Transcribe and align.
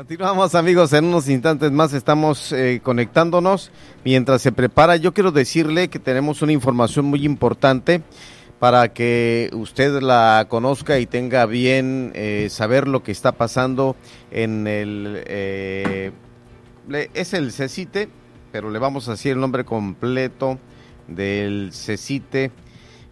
Continuamos 0.00 0.54
amigos, 0.54 0.94
en 0.94 1.04
unos 1.04 1.28
instantes 1.28 1.70
más 1.72 1.92
estamos 1.92 2.52
eh, 2.52 2.80
conectándonos. 2.82 3.70
Mientras 4.02 4.40
se 4.40 4.50
prepara, 4.50 4.96
yo 4.96 5.12
quiero 5.12 5.30
decirle 5.30 5.88
que 5.88 5.98
tenemos 5.98 6.40
una 6.40 6.52
información 6.52 7.04
muy 7.04 7.26
importante 7.26 8.00
para 8.58 8.94
que 8.94 9.50
usted 9.52 10.00
la 10.00 10.46
conozca 10.48 10.98
y 10.98 11.04
tenga 11.04 11.44
bien 11.44 12.12
eh, 12.14 12.48
saber 12.48 12.88
lo 12.88 13.02
que 13.02 13.12
está 13.12 13.32
pasando 13.32 13.94
en 14.30 14.66
el... 14.66 15.22
Eh, 15.26 16.12
es 17.12 17.34
el 17.34 17.52
CECITE, 17.52 18.08
pero 18.52 18.70
le 18.70 18.78
vamos 18.78 19.06
a 19.06 19.10
decir 19.10 19.32
el 19.32 19.40
nombre 19.40 19.66
completo 19.66 20.58
del 21.08 21.72
CECITE 21.74 22.52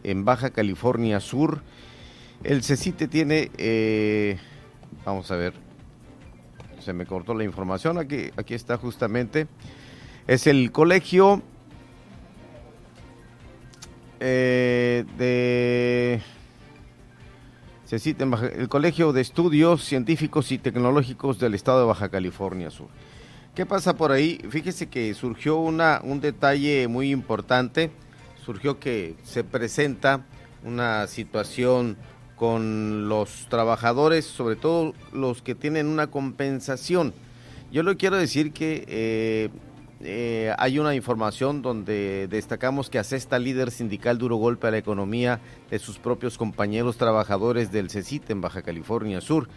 en 0.04 0.24
Baja 0.24 0.48
California 0.48 1.20
Sur. 1.20 1.60
El 2.44 2.62
CECITE 2.62 3.08
tiene... 3.08 3.50
vamos 5.04 5.30
a 5.30 5.36
ver, 5.36 5.67
se 6.80 6.92
me 6.92 7.06
cortó 7.06 7.34
la 7.34 7.44
información, 7.44 7.98
aquí, 7.98 8.30
aquí 8.36 8.54
está 8.54 8.76
justamente, 8.76 9.46
es 10.26 10.46
el 10.46 10.72
colegio 10.72 11.42
eh, 14.20 15.04
de... 15.16 16.20
Se 17.84 18.10
el 18.10 18.68
Colegio 18.68 19.14
de 19.14 19.22
Estudios 19.22 19.82
Científicos 19.82 20.52
y 20.52 20.58
Tecnológicos 20.58 21.38
del 21.38 21.54
Estado 21.54 21.80
de 21.80 21.86
Baja 21.86 22.10
California 22.10 22.70
Sur. 22.70 22.88
¿Qué 23.54 23.64
pasa 23.64 23.96
por 23.96 24.12
ahí? 24.12 24.38
Fíjese 24.50 24.88
que 24.88 25.14
surgió 25.14 25.56
una, 25.56 26.02
un 26.04 26.20
detalle 26.20 26.86
muy 26.86 27.10
importante, 27.10 27.90
surgió 28.44 28.78
que 28.78 29.16
se 29.22 29.42
presenta 29.42 30.26
una 30.64 31.06
situación 31.06 31.96
con 32.38 33.08
los 33.08 33.46
trabajadores, 33.48 34.24
sobre 34.24 34.56
todo 34.56 34.94
los 35.12 35.42
que 35.42 35.54
tienen 35.54 35.86
una 35.86 36.06
compensación. 36.06 37.12
Yo 37.72 37.82
le 37.82 37.96
quiero 37.96 38.16
decir 38.16 38.52
que 38.52 38.84
eh, 38.88 39.50
eh, 40.00 40.54
hay 40.56 40.78
una 40.78 40.94
información 40.94 41.60
donde 41.60 42.28
destacamos 42.28 42.88
que 42.88 42.98
Acesta, 42.98 43.38
líder 43.38 43.70
sindical, 43.70 44.18
duro 44.18 44.36
golpe 44.36 44.68
a 44.68 44.70
la 44.70 44.78
economía 44.78 45.40
de 45.70 45.78
sus 45.78 45.98
propios 45.98 46.38
compañeros 46.38 46.96
trabajadores 46.96 47.72
del 47.72 47.90
CECIT 47.90 48.30
en 48.30 48.40
Baja 48.40 48.62
California 48.62 49.20
Sur. 49.20 49.48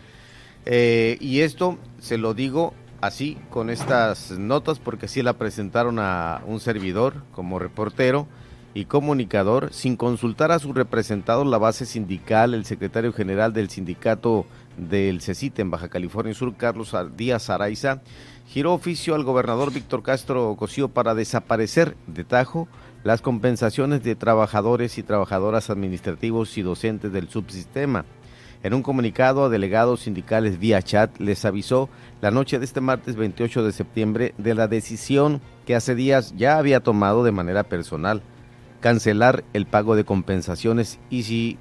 Eh, 0.66 1.17
y 1.19 1.41
esto 1.41 1.77
se 1.99 2.17
lo 2.17 2.33
digo 2.33 2.73
así, 2.99 3.38
con 3.49 3.69
estas 3.69 4.31
notas, 4.31 4.79
porque 4.79 5.07
sí 5.07 5.21
la 5.21 5.33
presentaron 5.33 5.99
a 5.99 6.41
un 6.45 6.59
servidor 6.59 7.23
como 7.33 7.59
reportero 7.59 8.27
y 8.73 8.86
comunicador 8.86 9.73
sin 9.73 9.97
consultar 9.97 10.52
a 10.52 10.59
sus 10.59 10.73
representados 10.73 11.45
la 11.45 11.58
base 11.58 11.86
sindical, 11.86 12.53
el 12.53 12.66
secretario 12.66 13.11
general 13.11 13.53
del 13.53 13.69
sindicato 13.69 14.45
del 14.78 15.22
CECIT 15.22 15.59
en 15.59 15.72
Baja 15.72 15.89
California 15.89 16.33
Sur, 16.33 16.55
Carlos 16.55 16.95
Díaz 17.17 17.50
Araiza, 17.50 18.02
giró 18.47 18.73
oficio 18.73 19.16
al 19.16 19.23
gobernador 19.23 19.73
Víctor 19.73 20.03
Castro 20.03 20.55
Cosío 20.58 20.89
para 20.89 21.16
desaparecer 21.16 21.95
de 22.08 22.23
tajo 22.23 22.67
las 23.03 23.22
compensaciones 23.22 24.03
de 24.03 24.16
trabajadores 24.16 24.97
y 24.97 25.03
trabajadoras 25.03 25.69
administrativos 25.69 26.58
y 26.58 26.61
docentes 26.61 27.11
del 27.11 27.30
subsistema. 27.30 28.06
En 28.63 28.75
un 28.75 28.83
comunicado 28.83 29.45
a 29.45 29.50
delegados 29.50 30.02
sindicales 30.02 30.59
vía 30.59 30.83
chat 30.83 31.19
les 31.19 31.45
avisó 31.45 31.89
la 32.22 32.30
noche 32.30 32.59
de 32.59 32.66
este 32.66 32.80
martes 32.80 33.16
28 33.16 33.63
de 33.63 33.72
septiembre 33.72 34.35
de 34.38 34.53
la 34.53 34.67
decisión 34.67 35.41
que 35.66 35.75
hace 35.75 35.95
días 35.95 36.35
ya 36.38 36.59
había 36.59 36.80
tomado 36.80 37.23
de 37.23 37.31
manera 37.31 37.63
personal 37.63 38.22
cancelar 38.81 39.45
el 39.53 39.65
pago 39.65 39.95
de 39.95 40.03
compensaciones 40.03 40.99
y 41.09 41.23
si 41.23 41.57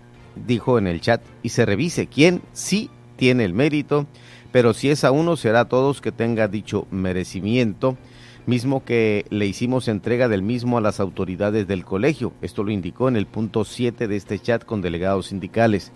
dijo 0.46 0.78
en 0.78 0.86
el 0.86 1.00
chat 1.00 1.22
y 1.42 1.50
se 1.50 1.66
revise 1.66 2.06
quién 2.06 2.42
sí 2.52 2.90
tiene 3.16 3.44
el 3.44 3.54
mérito, 3.54 4.06
pero 4.52 4.74
si 4.74 4.90
es 4.90 5.04
a 5.04 5.12
uno 5.12 5.36
será 5.36 5.60
a 5.60 5.68
todos 5.68 6.00
que 6.00 6.10
tenga 6.10 6.48
dicho 6.48 6.86
merecimiento, 6.90 7.96
mismo 8.46 8.84
que 8.84 9.26
le 9.30 9.46
hicimos 9.46 9.88
entrega 9.88 10.28
del 10.28 10.42
mismo 10.42 10.78
a 10.78 10.80
las 10.80 10.98
autoridades 10.98 11.68
del 11.68 11.84
colegio. 11.84 12.32
Esto 12.42 12.64
lo 12.64 12.72
indicó 12.72 13.08
en 13.08 13.16
el 13.16 13.26
punto 13.26 13.64
7 13.64 14.08
de 14.08 14.16
este 14.16 14.38
chat 14.38 14.64
con 14.64 14.80
delegados 14.80 15.26
sindicales. 15.26 15.92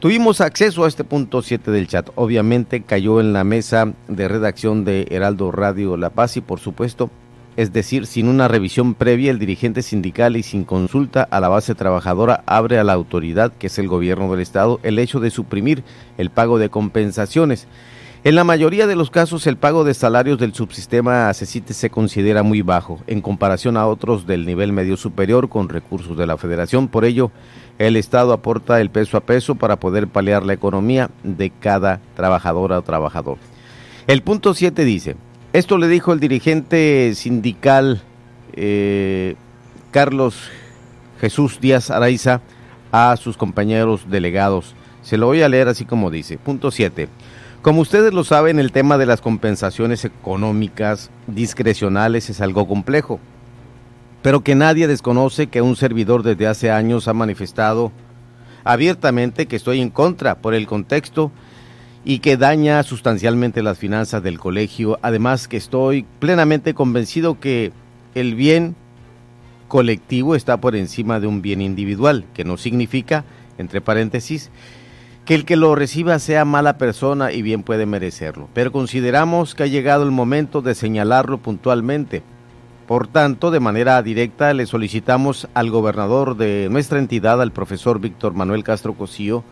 Tuvimos 0.00 0.40
acceso 0.40 0.84
a 0.84 0.88
este 0.88 1.04
punto 1.04 1.42
7 1.42 1.70
del 1.70 1.86
chat. 1.86 2.10
Obviamente 2.16 2.82
cayó 2.82 3.20
en 3.20 3.32
la 3.32 3.44
mesa 3.44 3.92
de 4.08 4.26
redacción 4.26 4.84
de 4.84 5.06
Heraldo 5.10 5.52
Radio 5.52 5.96
La 5.96 6.10
Paz 6.10 6.36
y 6.36 6.40
por 6.40 6.58
supuesto 6.58 7.10
es 7.56 7.72
decir, 7.72 8.06
sin 8.06 8.28
una 8.28 8.48
revisión 8.48 8.94
previa, 8.94 9.30
el 9.30 9.38
dirigente 9.38 9.82
sindical 9.82 10.36
y 10.36 10.42
sin 10.42 10.64
consulta 10.64 11.22
a 11.30 11.40
la 11.40 11.48
base 11.48 11.74
trabajadora 11.74 12.42
abre 12.46 12.78
a 12.78 12.84
la 12.84 12.94
autoridad, 12.94 13.52
que 13.52 13.66
es 13.66 13.78
el 13.78 13.88
gobierno 13.88 14.30
del 14.30 14.40
Estado, 14.40 14.80
el 14.82 14.98
hecho 14.98 15.20
de 15.20 15.30
suprimir 15.30 15.84
el 16.16 16.30
pago 16.30 16.58
de 16.58 16.70
compensaciones. 16.70 17.66
En 18.24 18.36
la 18.36 18.44
mayoría 18.44 18.86
de 18.86 18.94
los 18.94 19.10
casos, 19.10 19.48
el 19.48 19.56
pago 19.56 19.82
de 19.82 19.94
salarios 19.94 20.38
del 20.38 20.54
subsistema 20.54 21.34
CECITE 21.34 21.74
se 21.74 21.90
considera 21.90 22.44
muy 22.44 22.62
bajo 22.62 23.00
en 23.08 23.20
comparación 23.20 23.76
a 23.76 23.88
otros 23.88 24.28
del 24.28 24.46
nivel 24.46 24.72
medio 24.72 24.96
superior 24.96 25.48
con 25.48 25.68
recursos 25.68 26.16
de 26.16 26.28
la 26.28 26.36
Federación. 26.36 26.86
Por 26.86 27.04
ello, 27.04 27.32
el 27.78 27.96
Estado 27.96 28.32
aporta 28.32 28.80
el 28.80 28.90
peso 28.90 29.16
a 29.16 29.22
peso 29.22 29.56
para 29.56 29.80
poder 29.80 30.06
paliar 30.06 30.44
la 30.46 30.52
economía 30.52 31.10
de 31.24 31.50
cada 31.50 32.00
trabajadora 32.14 32.78
o 32.78 32.82
trabajador. 32.82 33.38
El 34.06 34.22
punto 34.22 34.54
7 34.54 34.84
dice, 34.84 35.16
esto 35.52 35.76
le 35.78 35.88
dijo 35.88 36.12
el 36.12 36.20
dirigente 36.20 37.12
sindical 37.14 38.02
eh, 38.54 39.36
Carlos 39.90 40.50
Jesús 41.20 41.60
Díaz 41.60 41.90
Araiza 41.90 42.40
a 42.90 43.16
sus 43.16 43.36
compañeros 43.36 44.06
delegados. 44.08 44.74
Se 45.02 45.16
lo 45.16 45.26
voy 45.26 45.42
a 45.42 45.48
leer 45.48 45.68
así 45.68 45.84
como 45.84 46.10
dice. 46.10 46.38
Punto 46.38 46.70
7. 46.70 47.08
Como 47.60 47.80
ustedes 47.80 48.12
lo 48.12 48.24
saben, 48.24 48.58
el 48.58 48.72
tema 48.72 48.98
de 48.98 49.06
las 49.06 49.20
compensaciones 49.20 50.04
económicas 50.04 51.10
discrecionales 51.26 52.28
es 52.28 52.40
algo 52.40 52.66
complejo, 52.66 53.20
pero 54.20 54.40
que 54.40 54.54
nadie 54.54 54.88
desconoce 54.88 55.46
que 55.46 55.62
un 55.62 55.76
servidor 55.76 56.22
desde 56.22 56.48
hace 56.48 56.70
años 56.70 57.08
ha 57.08 57.12
manifestado 57.12 57.92
abiertamente 58.64 59.46
que 59.46 59.56
estoy 59.56 59.80
en 59.80 59.90
contra 59.90 60.36
por 60.36 60.54
el 60.54 60.66
contexto 60.66 61.30
y 62.04 62.18
que 62.18 62.36
daña 62.36 62.82
sustancialmente 62.82 63.62
las 63.62 63.78
finanzas 63.78 64.22
del 64.22 64.38
colegio. 64.38 64.98
Además 65.02 65.48
que 65.48 65.56
estoy 65.56 66.04
plenamente 66.18 66.74
convencido 66.74 67.38
que 67.38 67.72
el 68.14 68.34
bien 68.34 68.74
colectivo 69.68 70.34
está 70.34 70.58
por 70.58 70.76
encima 70.76 71.20
de 71.20 71.26
un 71.26 71.42
bien 71.42 71.62
individual, 71.62 72.24
que 72.34 72.44
no 72.44 72.56
significa, 72.56 73.24
entre 73.56 73.80
paréntesis, 73.80 74.50
que 75.24 75.34
el 75.34 75.44
que 75.44 75.56
lo 75.56 75.74
reciba 75.74 76.18
sea 76.18 76.44
mala 76.44 76.76
persona 76.78 77.32
y 77.32 77.42
bien 77.42 77.62
puede 77.62 77.86
merecerlo. 77.86 78.48
Pero 78.52 78.72
consideramos 78.72 79.54
que 79.54 79.62
ha 79.62 79.66
llegado 79.66 80.02
el 80.02 80.10
momento 80.10 80.62
de 80.62 80.74
señalarlo 80.74 81.38
puntualmente. 81.38 82.22
Por 82.86 83.06
tanto, 83.06 83.50
de 83.50 83.60
manera 83.60 84.02
directa 84.02 84.52
le 84.52 84.66
solicitamos 84.66 85.48
al 85.54 85.70
gobernador 85.70 86.36
de 86.36 86.68
nuestra 86.70 86.98
entidad, 86.98 87.40
al 87.40 87.52
profesor 87.52 88.00
Víctor 88.00 88.34
Manuel 88.34 88.64
Castro 88.64 88.94
Cosío, 88.94 89.44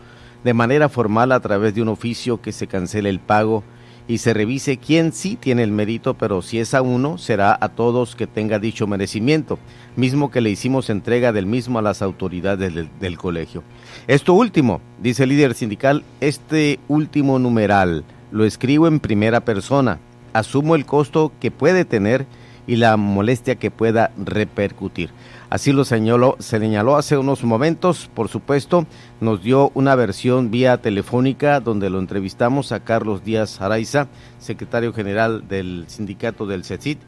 de 0.43 0.53
manera 0.53 0.89
formal 0.89 1.31
a 1.31 1.39
través 1.39 1.75
de 1.75 1.81
un 1.81 1.89
oficio 1.89 2.41
que 2.41 2.51
se 2.51 2.67
cancele 2.67 3.09
el 3.09 3.19
pago 3.19 3.63
y 4.07 4.17
se 4.17 4.33
revise 4.33 4.77
quién 4.77 5.13
sí 5.13 5.37
tiene 5.39 5.63
el 5.63 5.71
mérito, 5.71 6.15
pero 6.15 6.41
si 6.41 6.59
es 6.59 6.73
a 6.73 6.81
uno, 6.81 7.17
será 7.17 7.57
a 7.59 7.69
todos 7.69 8.15
que 8.15 8.27
tenga 8.27 8.59
dicho 8.59 8.87
merecimiento, 8.87 9.59
mismo 9.95 10.31
que 10.31 10.41
le 10.41 10.49
hicimos 10.49 10.89
entrega 10.89 11.31
del 11.31 11.45
mismo 11.45 11.79
a 11.79 11.81
las 11.81 12.01
autoridades 12.01 12.73
del, 12.73 12.89
del 12.99 13.17
colegio. 13.17 13.63
Esto 14.07 14.33
último, 14.33 14.81
dice 15.01 15.23
el 15.23 15.29
líder 15.29 15.53
sindical, 15.53 16.03
este 16.19 16.79
último 16.87 17.39
numeral 17.39 18.03
lo 18.31 18.43
escribo 18.43 18.87
en 18.87 18.99
primera 18.99 19.41
persona, 19.41 19.99
asumo 20.33 20.75
el 20.75 20.85
costo 20.85 21.31
que 21.39 21.51
puede 21.51 21.85
tener 21.85 22.25
y 22.71 22.77
la 22.77 22.95
molestia 22.95 23.55
que 23.55 23.69
pueda 23.69 24.11
repercutir. 24.15 25.09
Así 25.49 25.73
lo 25.73 25.83
señaló, 25.83 26.37
señaló 26.39 26.95
hace 26.95 27.17
unos 27.17 27.43
momentos, 27.43 28.09
por 28.15 28.29
supuesto, 28.29 28.87
nos 29.19 29.43
dio 29.43 29.71
una 29.73 29.93
versión 29.95 30.51
vía 30.51 30.77
telefónica 30.77 31.59
donde 31.59 31.89
lo 31.89 31.99
entrevistamos 31.99 32.71
a 32.71 32.79
Carlos 32.79 33.25
Díaz 33.25 33.59
Araiza, 33.59 34.07
secretario 34.39 34.93
general 34.93 35.49
del 35.49 35.83
sindicato 35.89 36.45
del 36.45 36.63
CECIT. 36.63 36.99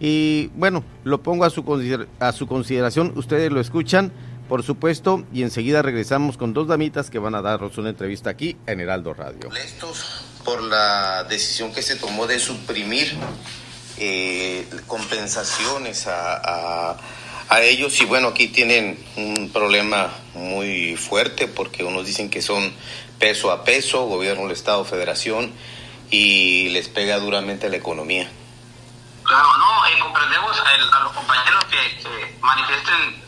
Y 0.00 0.48
bueno, 0.48 0.84
lo 1.04 1.22
pongo 1.22 1.46
a 1.46 1.50
su, 1.50 1.64
a 2.20 2.32
su 2.32 2.46
consideración, 2.46 3.14
ustedes 3.16 3.50
lo 3.50 3.60
escuchan, 3.60 4.12
por 4.50 4.64
supuesto, 4.64 5.24
y 5.32 5.44
enseguida 5.44 5.80
regresamos 5.80 6.36
con 6.36 6.52
dos 6.52 6.68
damitas 6.68 7.08
que 7.08 7.18
van 7.18 7.34
a 7.34 7.40
darnos 7.40 7.78
una 7.78 7.88
entrevista 7.88 8.28
aquí 8.28 8.58
en 8.66 8.80
Heraldo 8.80 9.14
Radio. 9.14 9.48
por 10.44 10.62
la 10.62 11.24
decisión 11.24 11.72
que 11.72 11.80
se 11.80 11.96
tomó 11.96 12.26
de 12.26 12.38
suprimir 12.38 13.16
eh, 13.98 14.68
compensaciones 14.86 16.06
a, 16.06 16.96
a, 17.48 17.60
ellos 17.60 18.00
y 18.00 18.04
bueno, 18.04 18.28
aquí 18.28 18.48
tienen 18.48 19.02
un 19.16 19.50
problema 19.52 20.12
muy 20.34 20.96
fuerte 20.96 21.48
porque 21.48 21.84
unos 21.84 22.04
dicen 22.04 22.28
que 22.28 22.42
son 22.42 22.74
peso 23.18 23.50
a 23.50 23.64
peso, 23.64 24.04
gobierno 24.06 24.42
del 24.42 24.52
Estado, 24.52 24.84
federación 24.84 25.52
y 26.10 26.68
les 26.70 26.88
pega 26.88 27.18
duramente 27.18 27.68
la 27.68 27.76
economía. 27.76 28.28
Claro, 29.22 29.48
no, 29.58 29.86
eh, 29.86 29.98
comprendemos 30.00 30.60
a, 30.60 31.00
los 31.00 31.12
compañeros 31.12 31.64
que, 31.64 32.36
manifiesten 32.40 33.22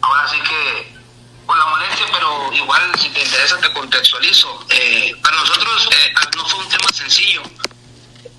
ahora 0.00 0.28
sí 0.28 0.36
que 0.40 0.94
con 1.46 1.58
la 1.58 1.66
molestia, 1.66 2.06
pero 2.12 2.52
igual 2.52 2.82
si 2.98 3.08
te 3.10 3.22
interesa 3.22 3.58
te 3.58 3.72
contextualizo. 3.72 4.66
Eh, 4.70 5.14
para 5.22 5.36
nosotros 5.36 5.88
eh, 5.92 6.14
no 6.36 6.44
fue 6.46 6.60
un 6.60 6.68
tema 6.68 6.88
sencillo 6.92 7.42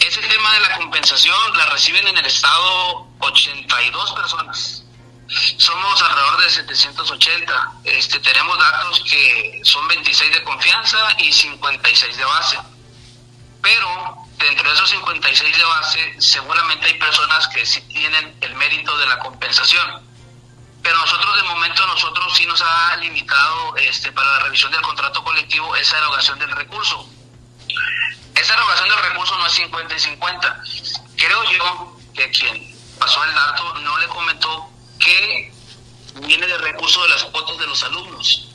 ese 0.08 0.22
tema 0.22 0.54
de 0.54 0.60
la 0.60 0.78
compensación 0.78 1.58
la 1.58 1.66
reciben 1.68 2.08
en 2.08 2.18
el 2.18 2.26
estado 2.26 3.08
82 3.20 4.12
personas. 4.14 4.84
Somos 5.58 6.02
alrededor 6.04 6.42
de 6.42 6.50
780. 6.52 7.72
Este, 7.86 8.20
tenemos 8.20 8.60
datos 8.60 9.04
que 9.10 9.62
son 9.64 9.88
26 9.88 10.32
de 10.32 10.44
confianza 10.44 10.98
y 11.18 11.32
56 11.32 12.18
de 12.18 12.24
base. 12.24 12.58
Pero 13.64 14.18
dentro 14.38 14.70
de 14.70 14.76
esos 14.76 14.90
56 14.92 15.58
de 15.58 15.64
base, 15.64 16.16
seguramente 16.20 16.86
hay 16.86 17.00
personas 17.00 17.48
que 17.48 17.66
sí 17.66 17.82
tienen 17.82 18.38
el 18.42 18.54
mérito 18.56 18.96
de 19.00 19.08
la 19.08 19.18
compensación. 19.18 20.04
Pero 20.84 20.98
nosotros 21.00 21.36
de 21.36 21.44
momento, 21.44 21.88
nosotros 21.88 22.38
sí 22.38 22.46
nos 22.46 22.62
ha 22.62 22.96
limitado 22.98 23.76
este, 23.78 24.12
para 24.12 24.30
la 24.34 24.40
revisión 24.44 24.72
del 24.72 24.84
contrato 24.84 25.24
colectivo 25.24 25.76
esa 25.76 25.98
erogación 25.98 26.38
del 26.38 26.52
recurso. 26.52 27.10
Esa 28.46 28.54
erogación 28.54 28.90
del 28.90 29.00
recurso 29.00 29.36
no 29.40 29.48
es 29.48 29.54
50 29.54 29.96
y 29.96 30.00
50. 30.00 30.64
Creo 31.16 31.44
yo 31.46 31.98
que 32.14 32.30
quien 32.30 32.78
pasó 33.00 33.24
el 33.24 33.34
dato 33.34 33.74
no 33.80 33.98
le 33.98 34.08
comentó 34.08 34.70
que 35.00 35.52
viene 36.28 36.46
de 36.46 36.58
recurso 36.60 37.02
de 37.02 37.10
las 37.10 37.24
cuotas 37.24 37.58
de 37.58 37.66
los 37.66 37.82
alumnos. 37.82 38.50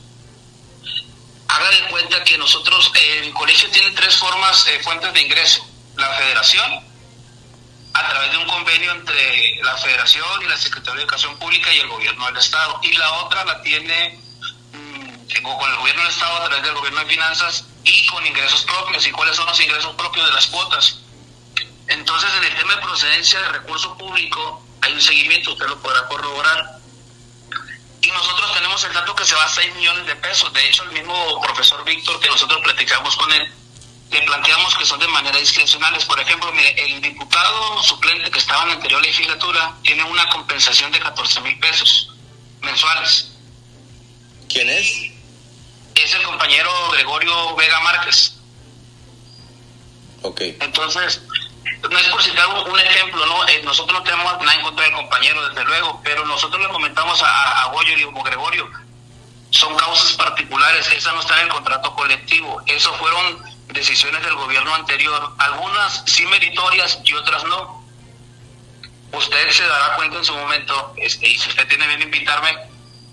Haga 1.49 1.71
de 1.71 1.89
cuenta 1.91 2.23
que 2.23 2.39
nosotros, 2.39 2.93
el 2.95 3.33
colegio 3.33 3.69
tiene 3.71 3.91
tres 3.97 4.17
formas, 4.17 4.65
eh, 4.69 4.81
fuentes 4.85 5.13
de 5.13 5.23
ingreso. 5.23 5.67
La 5.97 6.09
federación, 6.15 6.85
a 7.93 8.09
través 8.11 8.31
de 8.31 8.37
un 8.37 8.47
convenio 8.47 8.93
entre 8.93 9.57
la 9.65 9.77
federación 9.77 10.41
y 10.43 10.47
la 10.47 10.57
Secretaría 10.57 10.99
de 10.99 11.03
Educación 11.03 11.37
Pública 11.41 11.75
y 11.75 11.81
el 11.81 11.89
gobierno 11.89 12.27
del 12.27 12.37
Estado. 12.37 12.79
Y 12.85 12.93
la 12.93 13.11
otra 13.25 13.45
la 13.45 13.61
tiene 13.63 14.21
mm, 14.73 15.43
con 15.43 15.69
el 15.69 15.77
gobierno 15.79 16.03
del 16.03 16.13
Estado 16.13 16.37
a 16.37 16.45
través 16.45 16.63
del 16.63 16.75
gobierno 16.75 17.01
de 17.01 17.07
finanzas 17.07 17.65
y 17.85 18.07
con 18.07 18.27
ingresos 18.27 18.65
propios. 18.65 19.07
¿Y 19.07 19.11
cuáles 19.11 19.37
son 19.37 19.47
los 19.47 19.61
ingresos 19.61 19.95
propios 19.95 20.27
de 20.27 20.33
las 20.33 20.47
cuotas? 20.47 20.99
Entonces, 21.89 22.31
en 22.39 22.45
el 22.45 22.57
tema 22.57 22.77
de 22.77 22.83
procedencia 22.83 23.41
de 23.41 23.49
recurso 23.49 23.97
público, 23.99 24.65
hay 24.81 24.93
un 24.93 25.01
seguimiento, 25.01 25.53
usted 25.53 25.67
lo 25.67 25.81
podrá 25.81 26.07
corroborar. 26.07 26.79
Y 28.03 28.11
nosotros 28.13 28.53
tenemos 28.55 28.83
el 28.85 28.93
dato 28.93 29.15
que 29.15 29.25
se 29.25 29.35
va 29.35 29.45
a 29.45 29.49
6 29.49 29.75
millones 29.75 30.07
de 30.07 30.17
pesos. 30.17 30.53
De 30.53 30.67
hecho, 30.67 30.85
el 30.85 30.93
mismo 30.93 31.41
profesor 31.43 31.85
Víctor, 31.85 32.19
que 32.21 32.29
nosotros 32.29 32.61
platicamos 32.63 33.17
con 33.17 33.31
él, 33.33 33.53
le 34.11 34.23
planteamos 34.23 34.77
que 34.77 34.85
son 34.85 34.99
de 35.01 35.09
manera 35.09 35.39
discrecionales. 35.39 36.05
Por 36.05 36.19
ejemplo, 36.19 36.51
mire, 36.53 36.75
el 36.83 37.01
diputado 37.01 37.83
suplente 37.83 38.31
que 38.31 38.39
estaba 38.39 38.63
en 38.63 38.69
la 38.69 38.75
anterior 38.75 39.03
legislatura 39.03 39.75
tiene 39.83 40.03
una 40.05 40.29
compensación 40.31 40.91
de 40.93 40.99
14 41.01 41.41
mil 41.43 41.59
pesos 41.59 42.11
mensuales. 42.63 43.33
¿Quién 44.49 44.69
es? 44.69 45.13
Es 46.11 46.17
el 46.17 46.23
compañero 46.25 46.69
Gregorio 46.91 47.55
Vega 47.55 47.79
Márquez. 47.83 48.35
Ok. 50.23 50.41
Entonces, 50.59 51.23
no 51.89 51.97
es 51.97 52.09
por 52.09 52.21
citar 52.21 52.49
un, 52.49 52.81
ejemplo, 52.81 53.25
¿no? 53.27 53.47
Eh, 53.47 53.63
nosotros 53.63 53.97
no 53.97 54.03
tenemos 54.03 54.25
nada 54.41 54.55
en 54.55 54.63
contra 54.63 54.87
del 54.87 54.95
compañero, 54.95 55.49
desde 55.49 55.65
luego, 55.65 56.01
pero 56.03 56.27
nosotros 56.27 56.61
le 56.61 56.69
comentamos 56.69 57.23
a, 57.23 57.63
a 57.63 57.67
Goyo 57.67 57.97
y 57.97 58.03
a 58.03 58.23
Gregorio, 58.25 58.69
son 59.51 59.77
causas 59.77 60.15
particulares, 60.15 60.91
esa 60.91 61.13
no 61.13 61.21
está 61.21 61.39
en 61.43 61.47
el 61.47 61.53
contrato 61.53 61.95
colectivo, 61.95 62.61
eso 62.67 62.93
fueron 62.95 63.45
decisiones 63.69 64.21
del 64.25 64.35
gobierno 64.35 64.75
anterior, 64.75 65.33
algunas 65.39 66.03
sí 66.07 66.27
meritorias 66.27 66.99
y 67.05 67.15
otras 67.15 67.45
no. 67.45 67.85
Usted 69.13 69.51
se 69.51 69.65
dará 69.65 69.95
cuenta 69.95 70.19
en 70.19 70.25
su 70.25 70.35
momento, 70.35 70.93
este, 70.97 71.29
y 71.29 71.39
si 71.39 71.49
usted 71.51 71.69
tiene 71.69 71.87
bien 71.87 72.03
invitarme, 72.03 72.70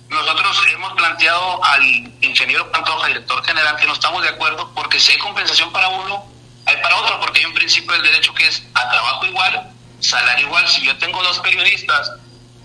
nosotros 0.09 0.63
hemos 0.71 0.94
planteado 0.94 1.63
al 1.63 1.83
ingeniero 2.21 2.71
Pantoja, 2.71 3.07
director 3.07 3.44
general, 3.45 3.75
que 3.75 3.86
no 3.86 3.94
estamos 3.94 4.21
de 4.21 4.30
acuerdo 4.30 4.71
porque 4.74 5.00
si 5.00 5.13
hay 5.13 5.18
compensación 5.18 5.71
para 5.71 5.89
uno, 5.89 6.25
hay 6.65 6.77
para 6.77 6.95
otro, 6.98 7.19
porque 7.19 7.39
hay 7.39 7.45
un 7.45 7.54
principio 7.54 7.92
del 7.94 8.04
derecho 8.04 8.33
que 8.33 8.48
es 8.48 8.63
a 8.74 8.89
trabajo 8.89 9.25
igual, 9.25 9.71
salario 10.00 10.48
igual. 10.48 10.68
Si 10.68 10.86
yo 10.86 10.98
tengo 10.98 11.21
dos 11.24 11.39
periodistas 11.39 12.12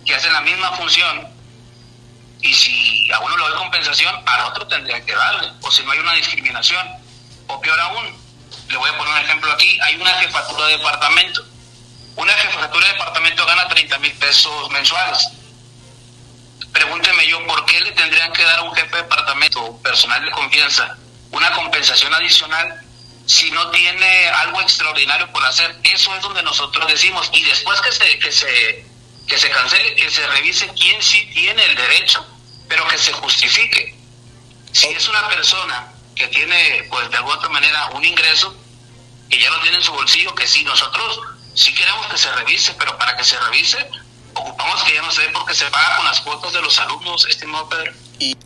que 0.05 0.15
hacen 0.15 0.33
la 0.33 0.41
misma 0.41 0.73
función, 0.73 1.29
y 2.43 2.53
si 2.55 3.11
a 3.13 3.21
uno 3.21 3.37
le 3.37 3.45
doy 3.45 3.59
compensación, 3.59 4.15
al 4.27 4.45
otro 4.47 4.67
tendría 4.67 5.05
que 5.05 5.15
darle, 5.15 5.53
o 5.61 5.71
si 5.71 5.85
no 5.85 5.93
hay 5.93 5.99
una 6.01 6.15
discriminación. 6.15 6.87
O 7.47 7.61
peor 7.61 7.79
aún, 7.81 8.17
le 8.69 8.77
voy 8.77 8.91
a 8.91 8.99
poner 8.99 9.15
un 9.15 9.21
ejemplo 9.21 9.53
aquí, 9.53 9.79
hay 9.81 9.97
una 9.97 10.11
jefatura 10.15 10.67
de 10.67 10.77
departamento. 10.79 11.45
Una 12.17 12.33
jefatura 12.33 12.87
de 12.87 12.93
departamento 12.93 13.47
gana 13.47 13.69
30 13.69 13.99
mil 13.99 14.13
pesos 14.15 14.71
mensuales. 14.71 15.29
Pregúnteme 16.73 17.27
yo, 17.27 17.45
¿por 17.47 17.65
qué 17.65 17.81
le 17.81 17.93
tendrían 17.93 18.33
que 18.33 18.43
dar 18.45 18.61
a 18.61 18.63
un 18.63 18.75
jefe 18.75 18.97
de 18.97 19.03
departamento, 19.03 19.79
personal 19.83 20.25
de 20.25 20.31
confianza, 20.31 20.97
una 21.31 21.51
compensación 21.53 22.15
adicional 22.15 22.83
si 23.27 23.51
no 23.51 23.71
tiene 23.71 24.29
algo 24.29 24.61
extraordinario 24.61 25.31
por 25.33 25.45
hacer, 25.45 25.77
eso 25.85 26.15
es 26.15 26.23
donde 26.23 26.43
nosotros 26.43 26.87
decimos, 26.87 27.31
y 27.33 27.43
después 27.45 27.81
que 27.81 27.93
se, 27.93 28.19
que 28.19 28.33
se, 28.33 28.87
que 29.27 29.39
se 29.39 29.51
cancele, 29.51 29.95
que 29.95 30.11
se 30.11 30.27
revise 30.27 30.69
quién 30.75 31.01
sí 31.03 31.31
tiene 31.33 31.65
el 31.65 31.75
derecho, 31.77 32.27
pero 32.69 32.87
que 32.89 32.99
se 32.99 33.13
justifique. 33.13 33.97
Si 34.73 34.89
es 34.89 35.09
una 35.09 35.29
persona 35.29 35.93
que 36.17 36.29
tiene, 36.29 36.87
pues 36.91 37.11
de 37.11 37.17
alguna 37.17 37.49
manera, 37.49 37.87
un 37.93 38.05
ingreso, 38.05 38.57
que 39.31 39.41
ya 39.41 39.51
lo 39.51 39.61
tiene 39.61 39.79
en 39.79 39.83
su 39.83 39.93
bolsillo, 39.93 40.35
que 40.35 40.47
sí, 40.47 40.65
nosotros 40.65 41.21
sí 41.55 41.73
queremos 41.75 42.07
que 42.07 42.19
se 42.19 42.33
revise, 42.33 42.75
pero 42.75 42.99
para 42.99 43.17
que 43.17 43.25
se 43.25 43.39
revise, 43.39 43.89
ocupamos 44.63 44.85
que 44.85 44.95
ya 44.95 45.03
no 45.03 45.11
se 45.11 45.23
dé 45.23 45.29
porque 45.33 45.55
se 45.55 45.65
paga 45.67 45.97
con 45.97 46.07
las 46.07 46.21
cuotas 46.21 46.53
de 46.53 46.63
los 46.63 46.79
alumnos, 46.81 47.27
estimado 47.29 47.69
Pedro. 47.69 47.93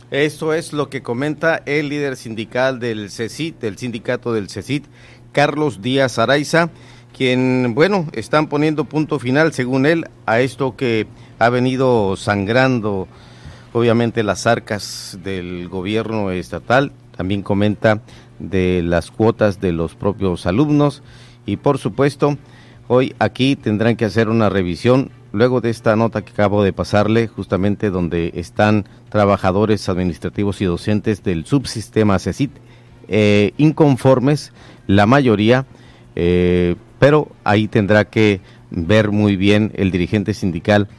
Esto 0.09 0.53
es 0.53 0.73
lo 0.73 0.89
que 0.89 1.03
comenta 1.03 1.61
el 1.65 1.89
líder 1.89 2.15
sindical 2.15 2.79
del 2.79 3.11
CECIT, 3.11 3.59
del 3.59 3.77
sindicato 3.77 4.33
del 4.33 4.49
CECIT, 4.49 4.85
Carlos 5.31 5.81
Díaz 5.81 6.17
Araiza, 6.17 6.69
quien, 7.15 7.73
bueno, 7.75 8.07
están 8.13 8.47
poniendo 8.47 8.85
punto 8.85 9.19
final, 9.19 9.53
según 9.53 9.85
él, 9.85 10.07
a 10.25 10.39
esto 10.39 10.75
que 10.75 11.07
ha 11.39 11.49
venido 11.49 12.15
sangrando, 12.15 13.07
obviamente, 13.73 14.23
las 14.23 14.47
arcas 14.47 15.19
del 15.23 15.67
gobierno 15.67 16.31
estatal. 16.31 16.93
También 17.15 17.41
comenta 17.43 18.01
de 18.39 18.81
las 18.83 19.11
cuotas 19.11 19.59
de 19.59 19.71
los 19.71 19.95
propios 19.95 20.45
alumnos 20.45 21.03
y, 21.45 21.57
por 21.57 21.79
supuesto, 21.79 22.37
hoy 22.87 23.15
aquí 23.19 23.55
tendrán 23.55 23.95
que 23.95 24.05
hacer 24.05 24.29
una 24.29 24.49
revisión 24.49 25.11
luego 25.37 25.61
de 25.61 25.69
esta 25.69 25.95
nota 25.95 26.23
que 26.23 26.31
acabo 26.31 26.63
de 26.63 26.73
pasarle, 26.73 27.27
justamente 27.27 27.89
donde 27.89 28.31
están 28.35 28.85
trabajadores 29.09 29.87
administrativos 29.87 30.61
y 30.61 30.65
docentes 30.65 31.23
del 31.23 31.45
subsistema 31.45 32.19
CECIT 32.19 32.51
eh, 33.07 33.53
inconformes, 33.57 34.51
la 34.87 35.05
mayoría, 35.05 35.65
eh, 36.15 36.75
pero 36.99 37.29
ahí 37.43 37.67
tendrá 37.67 38.05
que 38.05 38.41
ver 38.71 39.11
muy 39.11 39.35
bien 39.35 39.71
el 39.75 39.91
dirigente 39.91 40.33
sindical 40.33 40.89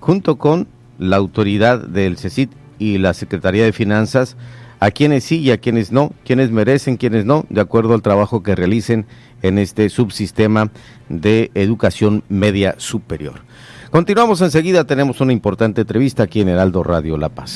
junto 0.00 0.38
con 0.38 0.68
la 0.98 1.16
autoridad 1.16 1.80
del 1.80 2.16
CECIT 2.16 2.50
y 2.78 2.98
la 2.98 3.12
Secretaría 3.12 3.64
de 3.64 3.72
Finanzas 3.72 4.36
a 4.80 4.90
quienes 4.90 5.22
sí 5.22 5.38
y 5.38 5.52
a 5.52 5.58
quienes 5.58 5.92
no, 5.92 6.12
quienes 6.24 6.50
merecen, 6.50 6.96
quienes 6.96 7.24
no, 7.24 7.44
de 7.50 7.60
acuerdo 7.60 7.94
al 7.94 8.02
trabajo 8.02 8.42
que 8.42 8.56
realicen 8.56 9.06
en 9.42 9.58
este 9.58 9.88
subsistema 9.88 10.72
de 11.08 11.52
educación 11.54 12.24
media 12.28 12.74
superior. 12.78 13.42
Continuamos 13.92 14.40
enseguida, 14.40 14.84
tenemos 14.84 15.20
una 15.20 15.34
importante 15.34 15.82
entrevista 15.82 16.22
aquí 16.22 16.40
en 16.40 16.48
Heraldo 16.48 16.82
Radio 16.82 17.18
La 17.18 17.28
Paz. 17.28 17.50